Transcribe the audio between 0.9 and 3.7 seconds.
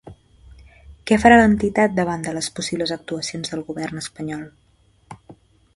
Què farà l’entitat davant de les possibles actuacions del